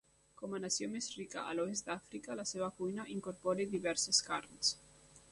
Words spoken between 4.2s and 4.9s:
carns.